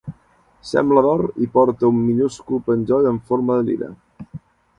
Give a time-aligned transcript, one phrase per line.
[0.69, 3.93] Sembla d'or i porta un minúscul penjoll en forma de lira.